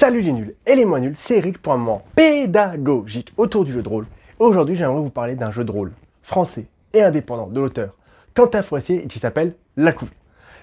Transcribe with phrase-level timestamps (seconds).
[0.00, 3.72] Salut les nuls et les moins nuls, c'est Eric pour un moment pédagogique autour du
[3.72, 4.06] jeu de rôle.
[4.38, 5.92] Aujourd'hui, j'aimerais vous parler d'un jeu de rôle
[6.22, 7.94] français et indépendant de l'auteur
[8.34, 10.16] Quentin Foissier qui s'appelle La Couvée.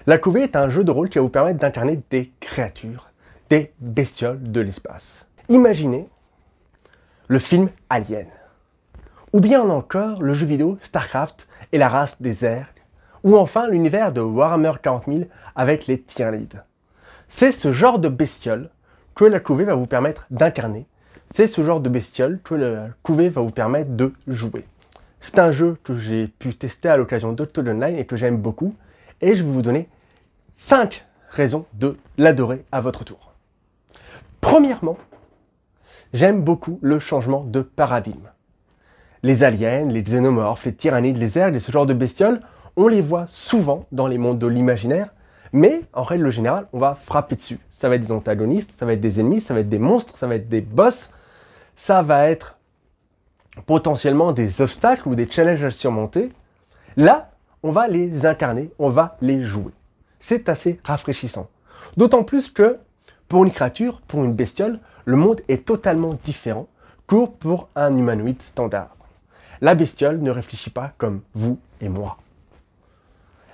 [0.08, 3.10] La Couvée est un jeu de rôle qui va vous permettre d'incarner des créatures,
[3.48, 5.24] des bestioles de l'espace.
[5.48, 6.08] Imaginez
[7.28, 8.26] le film Alien.
[9.32, 12.74] Ou bien encore le jeu vidéo StarCraft et la race des airs.
[13.22, 15.20] Ou enfin l'univers de Warhammer 40 000
[15.54, 16.64] avec les Tyranides.
[17.28, 18.70] C'est ce genre de bestioles
[19.18, 20.86] que la couvée va vous permettre d'incarner.
[21.32, 24.64] C'est ce genre de bestiole que la couvée va vous permettre de jouer.
[25.18, 28.76] C'est un jeu que j'ai pu tester à l'occasion d'Auto Online et que j'aime beaucoup.
[29.20, 29.88] Et je vais vous donner
[30.54, 33.32] 5 raisons de l'adorer à votre tour.
[34.40, 34.96] Premièrement,
[36.12, 38.28] j'aime beaucoup le changement de paradigme.
[39.24, 42.38] Les aliens, les xénomorphes, les tyrannides, les ergs et ce genre de bestioles,
[42.76, 45.12] on les voit souvent dans les mondes de l'imaginaire,
[45.52, 47.58] mais en règle générale, on va frapper dessus.
[47.70, 50.16] Ça va être des antagonistes, ça va être des ennemis, ça va être des monstres,
[50.16, 51.10] ça va être des boss,
[51.76, 52.56] ça va être
[53.66, 56.32] potentiellement des obstacles ou des challenges à surmonter.
[56.96, 57.30] Là,
[57.62, 59.72] on va les incarner, on va les jouer.
[60.18, 61.48] C'est assez rafraîchissant.
[61.96, 62.78] D'autant plus que
[63.28, 66.66] pour une créature, pour une bestiole, le monde est totalement différent
[67.06, 68.94] que pour un humanoïde standard.
[69.60, 72.18] La bestiole ne réfléchit pas comme vous et moi.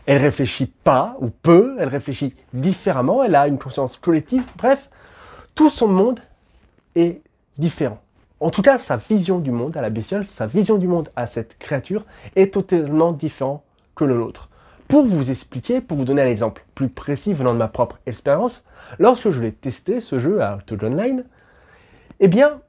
[0.07, 4.91] Elle réfléchit pas ou peu, elle réfléchit différemment, elle a une conscience collective, bref,
[5.55, 6.21] tout son monde
[6.95, 7.23] est
[7.57, 8.01] différent.
[8.41, 11.27] En tout cas, sa vision du monde à la bestiole, sa vision du monde à
[11.27, 12.05] cette créature
[12.37, 14.51] est totalement différent que le nôtre.
[14.89, 18.63] Pour vous expliquer, pour vous donner un exemple plus précis venant de ma propre expérience,
[18.99, 21.25] lorsque je l'ai testé, ce jeu à Auto Online,
[22.21, 22.61] eh bien,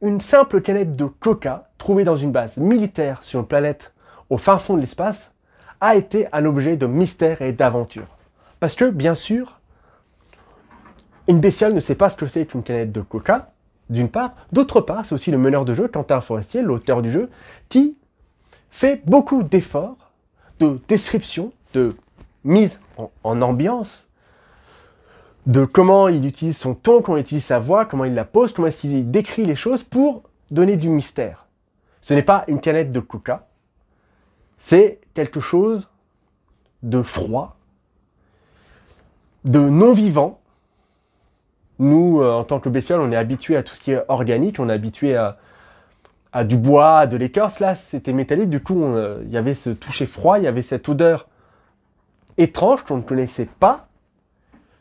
[0.00, 3.92] une simple canette de coca trouvée dans une base militaire sur une planète
[4.30, 5.32] au fin fond de l'espace
[5.80, 8.06] a été un objet de mystère et d'aventure.
[8.60, 9.60] Parce que, bien sûr,
[11.28, 13.52] une bestiole ne sait pas ce que c'est qu'une canette de coca,
[13.90, 14.32] d'une part.
[14.52, 17.30] D'autre part, c'est aussi le meneur de jeu, Quentin Forestier, l'auteur du jeu,
[17.68, 17.96] qui
[18.70, 20.12] fait beaucoup d'efforts,
[20.58, 21.96] de description, de
[22.44, 24.06] mise en, ambiance,
[25.46, 28.52] de comment il utilise son ton, comment il utilise sa voix, comment il la pose,
[28.52, 31.46] comment est-ce qu'il décrit les choses pour donner du mystère.
[32.00, 33.48] Ce n'est pas une canette de coca,
[34.56, 35.88] c'est quelque chose
[36.84, 37.56] de froid,
[39.44, 40.38] de non vivant.
[41.80, 44.60] Nous, euh, en tant que bestioles, on est habitué à tout ce qui est organique,
[44.60, 47.58] on est habitué à, du bois, à de l'écorce.
[47.58, 50.62] Là, c'était métallique, du coup, euh, il y avait ce toucher froid, il y avait
[50.62, 51.26] cette odeur
[52.36, 53.88] étrange qu'on ne connaissait pas,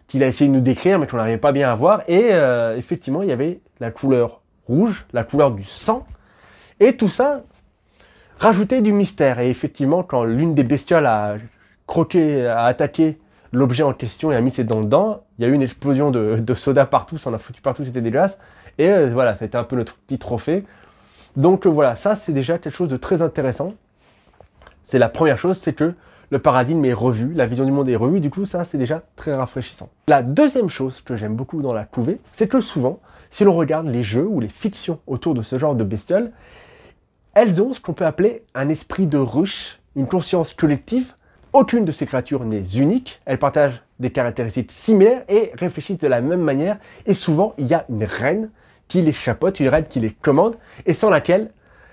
[0.05, 2.03] qu'il a essayé de nous décrire, mais qu'on n'arrivait pas bien à voir.
[2.07, 6.05] Et euh, effectivement, il y avait la couleur rouge, la couleur du sang.
[6.79, 7.41] Et tout ça,
[8.39, 9.39] rajouter du mystère.
[9.39, 11.35] Et effectivement, quand l'une des bestioles a
[11.85, 13.17] croqué, a attaqué
[13.51, 16.11] l'objet en question et a mis ses dents dedans, il y a eu une explosion
[16.11, 18.39] de, soda partout, ça en a foutu partout, c'était dégueulasse.
[18.77, 20.63] Et euh, voilà, ça a été un peu notre petit trophée.
[21.35, 23.73] Donc euh, voilà, ça c'est déjà quelque chose de très intéressant.
[24.83, 25.93] C'est la première chose, c'est que
[26.29, 29.01] le paradigme est revu, la vision du monde est revue, du coup ça c'est déjà
[29.15, 29.89] très rafraîchissant.
[30.09, 32.99] La deuxième chose que j'aime beaucoup dans la couvée, c'est que souvent,
[33.29, 36.31] si l'on regarde les jeux ou les fictions autour de ce genre de bestioles,
[37.37, 41.13] elles ont ce qu'on peut appeler un esprit de ruche, une conscience collective.
[41.53, 46.19] Aucune de ces créatures n'est unique, elles partagent des caractéristiques similaires et réfléchissent de la
[46.19, 46.79] même manière.
[47.05, 48.49] Et souvent, il y a une reine
[48.87, 50.55] qui les chapeaute, une reine qui les commande,
[50.87, 51.51] et sans laquelle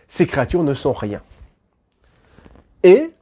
[0.09, 1.21] ces créatures ne sont rien.
[2.82, 3.12] Et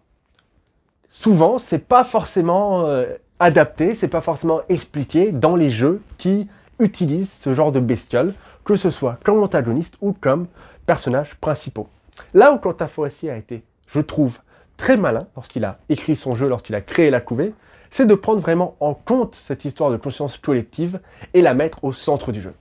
[1.09, 7.33] souvent, c'est pas forcément euh, adapté, c'est pas forcément expliqué dans les jeux qui utilisent
[7.33, 8.33] ce genre de bestioles,
[8.65, 10.47] que ce soit comme antagoniste ou comme
[10.87, 11.89] personnages principaux.
[12.35, 14.39] Là où Quentin Forestier a été, je trouve,
[14.77, 17.55] très malin lorsqu'il a écrit son jeu, lorsqu'il a créé la couvée,
[17.91, 21.01] c'est de prendre vraiment en compte cette histoire de conscience collective
[21.35, 22.55] et la mettre au centre du jeu.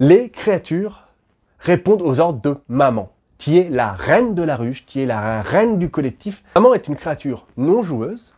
[0.00, 1.08] Les créatures
[1.58, 5.42] répondent aux ordres de maman, qui est la reine de la ruche, qui est la
[5.42, 6.42] reine du collectif.
[6.54, 8.34] Maman est une créature non joueuse.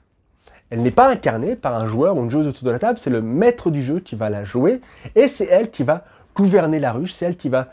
[0.70, 3.10] Elle n'est pas incarnée par un joueur ou une joueuse autour de la table, c'est
[3.10, 4.80] le maître du jeu qui va la jouer
[5.14, 6.04] et c'est elle qui va
[6.34, 7.68] gouverner la ruche, c'est elle qui va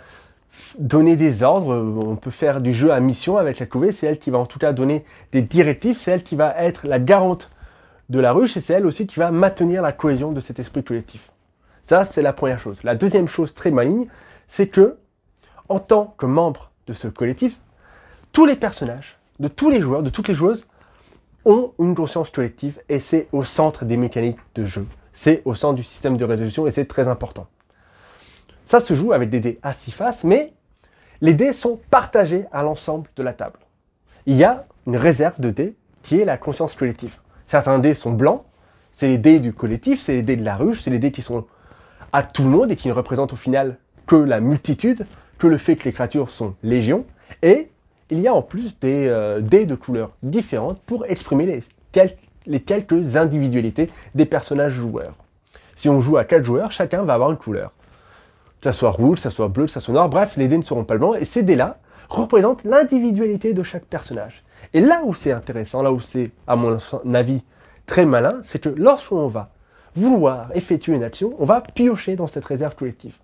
[0.80, 4.20] donner des ordres, on peut faire du jeu à mission avec la couvée, c'est elle
[4.20, 7.50] qui va en tout cas donner des directives, c'est elle qui va être la garante
[8.10, 10.84] de la ruche et c'est elle aussi qui va maintenir la cohésion de cet esprit
[10.84, 11.32] collectif.
[11.84, 12.84] Ça, c'est la première chose.
[12.84, 14.08] La deuxième chose très maligne,
[14.48, 14.98] c'est que,
[15.70, 17.60] en tant que membre de ce collectif,
[18.32, 20.68] tous les personnages, de tous les joueurs, de toutes les joueuses,
[21.46, 24.86] ont une conscience collective et c'est au centre des mécaniques de jeu.
[25.14, 27.48] C'est au centre du système de résolution et c'est très important.
[28.66, 30.54] Ça se joue avec des dés à six faces, mais
[31.22, 33.60] les dés sont partagés à l'ensemble de la table.
[34.26, 37.20] Il y a une réserve de dés qui est la conscience collective.
[37.48, 38.44] Certains dés sont blancs,
[38.92, 41.22] c'est les dés du collectif, c'est les dés de la ruche, c'est les dés qui
[41.22, 41.46] sont
[42.12, 45.06] à tout le monde et qui ne représente au final que la multitude,
[45.38, 47.06] que le fait que les créatures sont légion.
[47.42, 47.70] Et
[48.10, 51.62] il y a en plus des euh, dés de couleurs différentes pour exprimer
[51.94, 55.16] les, quelques individualités des personnages joueurs.
[55.76, 57.74] Si on joue à 4 joueurs, chacun va avoir une couleur.
[58.62, 60.58] Que ça soit rouge, que ça soit bleu, que ça soit noir, bref, les dés
[60.58, 61.18] ne seront pas blancs.
[61.20, 61.78] Et ces dés-là
[62.10, 64.44] représentent l'individualité de chaque personnage.
[64.74, 66.78] Et là où c'est intéressant, là où c'est, à mon
[67.14, 67.44] avis,
[67.86, 69.52] très malin, c'est que lorsqu'on va
[69.96, 73.16] vouloir effectuer une action, on va piocher dans cette réserve collective.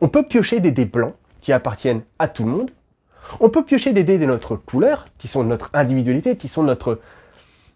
[0.00, 2.70] On peut piocher des dés blancs qui appartiennent à tout le monde.
[3.40, 7.00] On peut piocher des dés de notre couleur, qui sont notre individualité, qui sont notre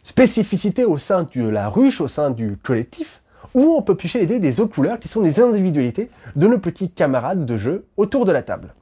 [0.03, 3.20] spécificité au sein de la ruche, au sein du collectif.
[3.55, 6.59] Ou on peut piocher les dés des autres couleurs, qui sont les individualités de nos
[6.59, 8.75] petits camarades de jeu autour de la table.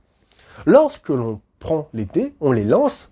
[0.66, 3.10] Lorsque l'on prend les dés, on les lance,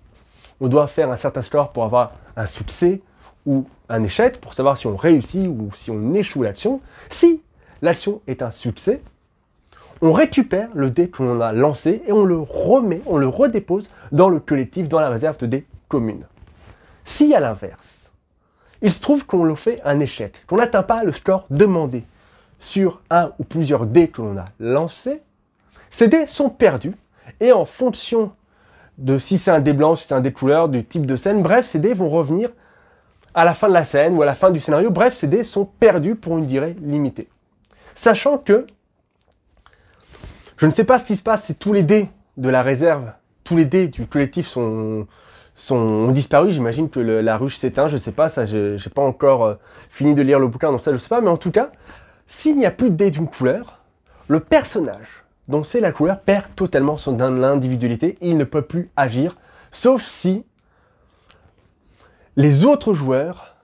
[0.61, 3.01] on doit faire un certain score pour avoir un succès
[3.47, 6.81] ou un échec, pour savoir si on réussit ou si on échoue l'action.
[7.09, 7.43] Si
[7.83, 9.01] l'action est un succès,
[10.03, 13.91] on récupère le dé que l'on a lancé et on le remet, on le redépose
[14.13, 16.27] dans le collectif, dans la réserve de dés commune.
[17.05, 18.13] Si à l'inverse,
[18.83, 22.05] il se trouve qu'on fait un échec, qu'on n'atteint pas le score demandé
[22.59, 25.21] sur un ou plusieurs dés que l'on a lancés,
[25.91, 26.95] ces dés sont perdus
[27.41, 28.33] et en fonction
[28.99, 31.43] de si c'est un dé blanc, si c'est un dé couleur, du type de scène,
[31.43, 32.51] bref, ces dés vont revenir
[33.35, 34.91] à la fin de la scène ou à la fin du scénario.
[34.91, 37.29] Bref, ces dés sont perdus pour une durée limitée.
[37.95, 38.67] Sachant que
[40.57, 42.09] je ne sais pas ce qui se passe si tous les dés
[42.39, 43.13] de la réserve,
[43.45, 45.07] tous les dés du collectif sont,
[45.57, 46.53] sont ont disparu.
[46.53, 47.89] J'imagine que la ruche s'éteint.
[47.89, 49.55] Je ne sais pas, ça, j'ai pas encore euh,
[49.91, 51.21] fini de lire le bouquin, donc ça, je sais pas.
[51.21, 51.73] Mais en tout cas,
[52.29, 53.81] s'il n'y a plus de dés d'une couleur,
[54.29, 58.19] le personnage dont c'est la couleur perd totalement son individualité.
[58.21, 59.37] Il ne peut plus agir,
[59.71, 60.45] sauf si
[62.37, 63.57] les autres joueurs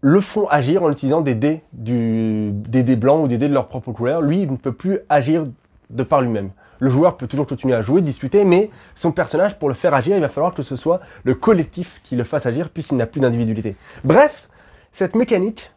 [0.00, 3.68] le font agir en utilisant des dés, des dés blancs ou des dés de leur
[3.68, 4.22] propre couleur.
[4.22, 5.44] Lui, il ne peut plus agir
[5.90, 6.50] de par lui-même.
[6.80, 10.16] Le joueur peut toujours continuer à jouer, discuter, mais son personnage, pour le faire agir,
[10.16, 13.20] il va falloir que ce soit le collectif qui le fasse agir, puisqu'il n'a plus
[13.20, 13.76] d'individualité.
[14.02, 14.48] Bref,
[14.92, 15.70] cette mécanique,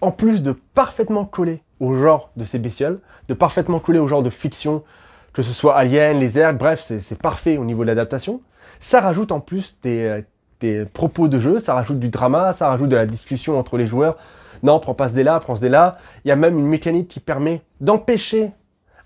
[0.00, 4.22] en plus de parfaitement coller au genre de ces bestioles, de parfaitement coller au genre
[4.22, 4.84] de fiction,
[5.32, 8.40] que ce soit Alien, les Ergs, bref, c'est parfait au niveau de l'adaptation,
[8.80, 10.22] ça rajoute en plus des, euh,
[10.60, 13.86] des propos de jeu, ça rajoute du drama, ça rajoute de la discussion entre les
[13.86, 14.16] joueurs.
[14.62, 15.98] Non, prends pas ce dé-là, prends ce dé-là.
[16.24, 18.50] Il y a même une mécanique qui permet d'empêcher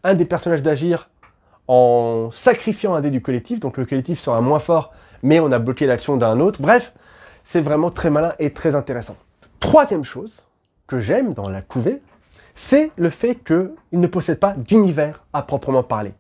[0.04, 1.10] un des personnages d'agir
[1.68, 3.60] en sacrifiant un dé du collectif.
[3.60, 4.92] Donc le collectif sera moins fort,
[5.22, 6.60] mais on a bloqué l'action d'un autre.
[6.60, 6.92] Bref,
[7.44, 9.16] c'est vraiment très malin et très intéressant.
[9.60, 10.42] Troisième chose
[10.86, 12.00] que j'aime dans la couvée,
[12.54, 16.12] c'est le fait qu'il ne possède pas d'univers à proprement parler.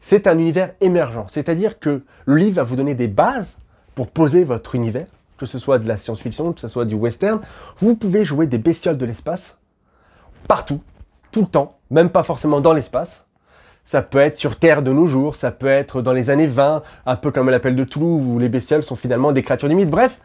[0.00, 3.58] C'est un univers émergent, c'est-à-dire que le livre va vous donner des bases
[3.94, 5.06] pour poser votre univers,
[5.38, 7.40] que ce soit de la science-fiction, que ce soit du western,
[7.78, 9.58] vous pouvez jouer des bestioles de l'espace
[10.46, 10.80] partout,
[11.32, 13.26] tout le temps, même pas forcément dans l'espace.
[13.88, 16.82] Ça peut être sur Terre de nos jours, ça peut être dans les années 20,
[17.06, 19.88] un peu comme l'appel de Toulouse, où les bestioles sont finalement des créatures du mythe.
[19.88, 20.20] Bref,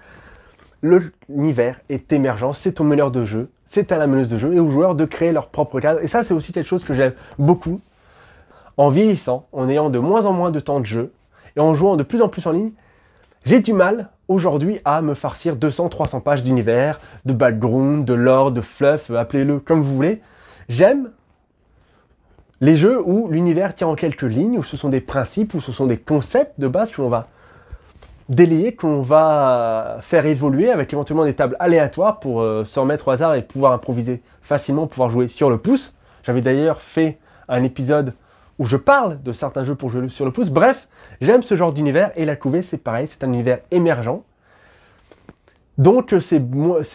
[0.81, 4.59] l'univers est émergent, c'est au meneur de jeu, c'est à la meneuse de jeu et
[4.59, 6.03] aux joueurs de créer leur propre cadre.
[6.03, 7.79] Et ça, c'est aussi quelque chose que j'aime beaucoup.
[8.75, 11.13] En vieillissant, en ayant de moins en moins de temps de jeu
[11.55, 12.73] et en jouant de plus en plus en ligne,
[13.45, 18.59] j'ai du mal aujourd'hui à me farcir 200-300 pages d'univers, de background, de lore, de
[18.59, 20.21] fluff, appelez-le comme vous voulez.
[20.67, 21.11] J'aime
[22.63, 25.73] les jeux où l'univers tient en quelques lignes, où ce sont des principes, où ce
[25.73, 27.27] sont des concepts de base que l'on va
[28.29, 33.11] délayer, qu'on va faire évoluer avec éventuellement des tables aléatoires pour euh, s'en mettre au
[33.11, 35.93] hasard et pouvoir improviser facilement, pouvoir jouer sur le pouce.
[36.23, 37.17] J'avais d'ailleurs fait
[37.49, 38.13] un épisode
[38.57, 40.49] où je parle de certains jeux pour jouer sur le pouce.
[40.49, 40.87] Bref,
[41.19, 44.21] j'aime ce genre d'univers et la couvée, c'est pareil, c'est un univers émergent.
[45.77, 46.39] Donc c'est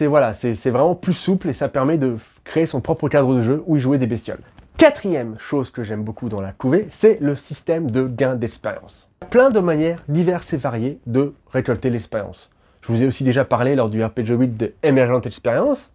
[0.07, 3.77] voilà, vraiment plus souple et ça permet de créer son propre cadre de jeu où
[3.77, 4.41] y jouer des bestioles.
[4.79, 9.09] Quatrième chose que j'aime beaucoup dans la couvée, c'est le système de gain d'expérience.
[9.29, 12.49] Plein de manières diverses et variées de récolter l'expérience.
[12.81, 15.91] Je vous ai aussi déjà parlé lors du RPG 8 de Emergent Experience,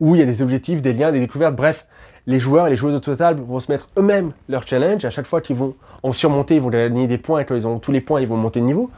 [0.00, 1.86] où il y a des objectifs, des liens, des découvertes, bref,
[2.26, 5.04] les joueurs et les joueuses de Total vont se mettre eux-mêmes leur challenge.
[5.04, 7.40] À chaque fois qu'ils vont en surmonter, ils vont gagner des points.
[7.40, 8.90] Et quand ils ont tous les points, ils vont monter de niveau.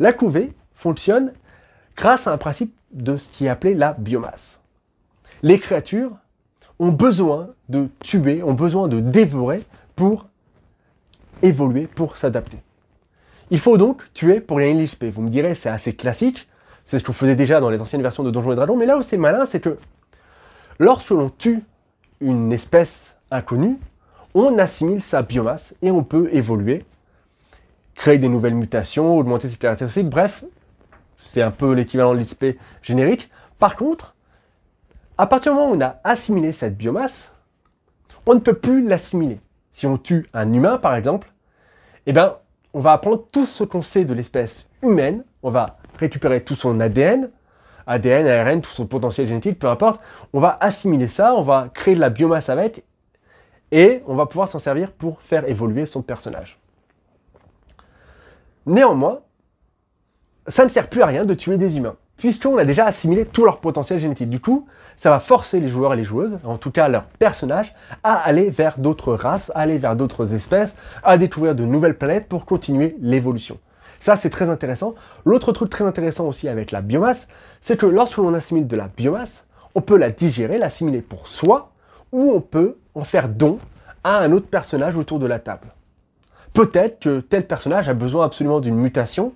[0.00, 1.32] La couvée fonctionne
[1.96, 4.60] grâce à un principe de ce qui est appelé la biomasse.
[5.44, 6.16] Les créatures
[6.82, 9.62] ont besoin de tuer, ont besoin de dévorer
[9.94, 10.26] pour
[11.40, 12.58] évoluer, pour s'adapter.
[13.52, 15.04] Il faut donc tuer pour gagner l'XP.
[15.04, 16.48] Vous me direz, c'est assez classique.
[16.84, 18.76] C'est ce vous faisait déjà dans les anciennes versions de Donjons et Dragons.
[18.76, 19.78] Mais là où c'est malin, c'est que
[20.80, 21.62] lorsque l'on tue
[22.20, 23.78] une espèce inconnue,
[24.34, 26.84] on assimile sa biomasse et on peut évoluer,
[27.94, 30.42] créer des nouvelles mutations, augmenter ses caractéristiques, bref,
[31.16, 33.30] c'est un peu l'équivalent de l'XP générique.
[33.60, 34.16] Par contre,
[35.22, 37.32] à partir du moment où on a assimilé cette biomasse,
[38.26, 39.38] on ne peut plus l'assimiler.
[39.70, 41.32] Si on tue un humain, par exemple,
[42.06, 42.38] eh ben,
[42.74, 46.80] on va apprendre tout ce qu'on sait de l'espèce humaine, on va récupérer tout son
[46.80, 47.30] ADN,
[47.86, 50.00] ADN, ARN, tout son potentiel génétique, peu importe,
[50.32, 52.82] on va assimiler ça, on va créer de la biomasse avec,
[53.70, 56.58] et on va pouvoir s'en servir pour faire évoluer son personnage.
[58.66, 59.20] Néanmoins,
[60.48, 63.44] ça ne sert plus à rien de tuer des humains, puisqu'on a déjà assimilé tout
[63.44, 64.30] leur potentiel génétique.
[64.30, 67.74] Du coup, ça va forcer les joueurs et les joueuses, en tout cas leurs personnages,
[68.04, 72.28] à aller vers d'autres races, à aller vers d'autres espèces, à découvrir de nouvelles planètes
[72.28, 73.58] pour continuer l'évolution.
[73.98, 74.94] Ça, c'est très intéressant.
[75.24, 77.26] L'autre truc très intéressant aussi avec la biomasse,
[77.60, 81.72] c'est que lorsque l'on assimile de la biomasse, on peut la digérer, l'assimiler pour soi,
[82.12, 83.58] ou on peut en faire don
[84.04, 85.74] à un autre personnage autour de la table.
[86.52, 89.32] Peut-être que tel personnage a besoin absolument d'une mutation,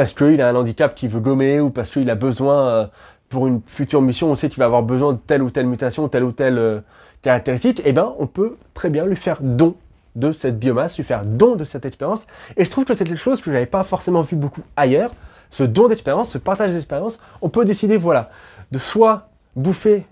[0.00, 2.86] parce qu'il a un handicap qu'il veut gommer, ou parce qu'il a besoin, euh,
[3.28, 6.08] pour une future mission, on sait qu'il va avoir besoin de telle ou telle mutation,
[6.08, 6.80] telle ou telle euh,
[7.20, 9.74] caractéristique, eh bien, on peut très bien lui faire don
[10.16, 12.26] de cette biomasse, lui faire don de cette expérience.
[12.56, 15.12] Et je trouve que c'est quelque chose que je n'avais pas forcément vu beaucoup ailleurs.
[15.50, 18.30] Ce don d'expérience, ce partage d'expérience, on peut décider, voilà,
[18.72, 20.06] de soit bouffer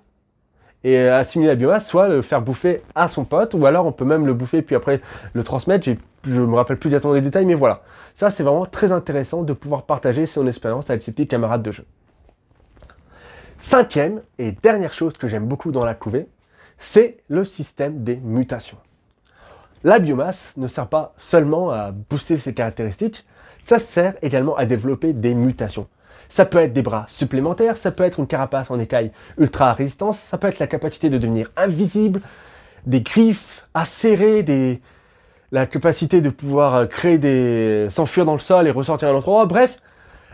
[0.85, 4.05] et assimiler la biomasse, soit le faire bouffer à son pote, ou alors on peut
[4.05, 5.01] même le bouffer puis après
[5.33, 5.89] le transmettre.
[6.29, 7.83] Je me rappelle plus exactement des détails, mais voilà.
[8.15, 11.71] Ça, c'est vraiment très intéressant de pouvoir partager son expérience avec ses petits camarades de
[11.71, 11.85] jeu.
[13.61, 16.29] Cinquième et dernière chose que j'aime beaucoup dans la couvée,
[16.77, 18.79] c'est le système des mutations.
[19.85, 23.27] La biomasse ne sert pas seulement à booster ses caractéristiques,
[23.65, 25.89] ça sert également à développer des mutations.
[26.29, 30.19] Ça peut être des bras supplémentaires, ça peut être une carapace en écaille ultra résistance,
[30.19, 32.21] ça peut être la capacité de devenir invisible,
[32.87, 34.81] des griffes acérées, des...
[35.53, 37.87] la capacité de pouvoir euh, créer des...
[37.91, 39.47] s'enfuir dans le sol et ressortir à un autre endroit.
[39.47, 39.79] Bref,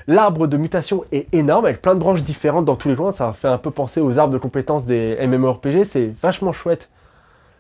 [0.07, 3.13] l'arbre de mutation est énorme avec plein de branches différentes dans tous les coins.
[3.13, 5.85] Ça fait un peu penser aux arbres de compétences des MMORPG.
[5.85, 6.91] C'est vachement chouette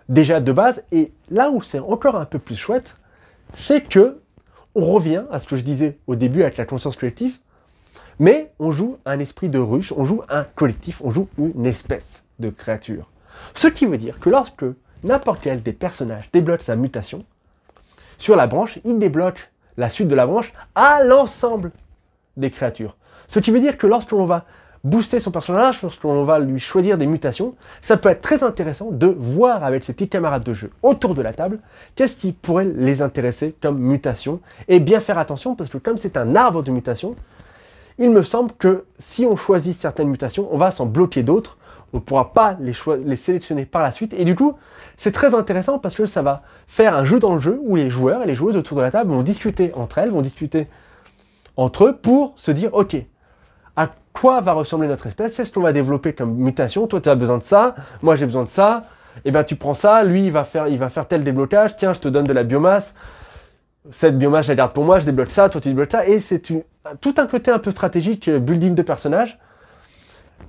[0.08, 0.82] déjà de base.
[0.92, 2.96] Et là où c'est encore un peu plus chouette,
[3.54, 4.18] c'est que
[4.74, 7.38] on revient à ce que je disais au début avec la conscience collective,
[8.18, 12.24] mais on joue un esprit de ruche, on joue un collectif, on joue une espèce
[12.40, 13.10] de créature.
[13.54, 14.64] Ce qui veut dire que lorsque
[15.04, 17.24] n'importe quel des personnages débloque sa mutation,
[18.18, 21.72] sur la branche, il débloque la suite de la branche à l'ensemble
[22.36, 22.96] des créatures.
[23.28, 24.44] Ce qui veut dire que lorsque l'on va
[24.84, 29.06] booster son personnage, lorsqu'on va lui choisir des mutations, ça peut être très intéressant de
[29.06, 31.58] voir avec ses petits camarades de jeu autour de la table
[31.94, 34.40] qu'est-ce qui pourrait les intéresser comme mutation.
[34.68, 37.16] Et bien faire attention parce que comme c'est un arbre de mutation,
[37.98, 41.56] il me semble que si on choisit certaines mutations, on va s'en bloquer d'autres.
[41.94, 44.14] On ne pourra pas les, sélectionner par la suite.
[44.14, 44.54] Et du coup,
[44.96, 47.88] c'est très intéressant parce que ça va faire un jeu dans le jeu où les
[47.88, 50.66] joueurs et les joueuses autour de la table vont discuter entre elles, vont discuter
[51.56, 52.96] entre eux pour se dire, ok,
[53.76, 56.88] à quoi va ressembler notre espèce, c'est ce qu'on va développer comme mutation?
[56.88, 58.86] Toi, tu as besoin de ça, moi j'ai besoin de ça.
[59.18, 61.76] Et eh bien tu prends ça, lui il va faire, il va faire tel déblocage.
[61.76, 62.96] Tiens, je te donne de la biomasse.
[63.92, 66.08] Cette biomasse, je la garde pour moi, je débloque ça, toi tu débloques ça.
[66.08, 69.38] Et c'est tout un côté un peu stratégique, euh, building de personnages.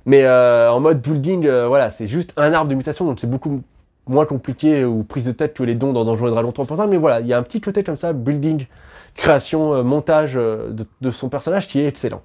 [0.06, 3.28] Mais euh, en mode building, euh, voilà, c'est juste un arbre de mutation, donc c'est
[3.28, 3.60] beaucoup
[4.08, 6.86] moins compliqué ou prise de tête que les dons dans Donjons et Dragons 3.5.
[6.88, 8.66] Mais voilà, il y a un petit côté comme ça, building,
[9.14, 12.22] création, montage de son personnage qui est excellent.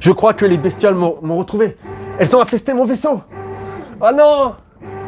[0.00, 1.76] Je crois que les bestioles m'ont retrouvé.
[2.18, 3.22] Elles ont infesté mon vaisseau.
[4.00, 4.54] Oh non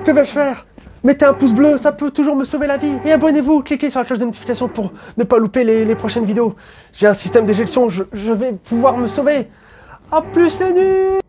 [0.05, 0.67] Que vais-je faire?
[1.05, 2.93] Mettez un pouce bleu, ça peut toujours me sauver la vie.
[3.05, 6.57] Et abonnez-vous, cliquez sur la cloche de notification pour ne pas louper les, prochaines vidéos.
[6.93, 9.49] J'ai un système d'éjection, je, je vais pouvoir me sauver.
[10.13, 11.21] A plus les nuits